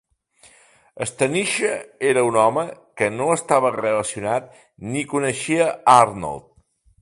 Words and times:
Stanisha 1.09 1.73
era 2.11 2.23
un 2.29 2.39
home 2.43 2.63
que 3.01 3.09
no 3.19 3.27
estava 3.35 3.71
relacionat 3.77 4.49
ni 4.95 5.05
coneixia 5.13 5.69
Arnold. 5.99 6.49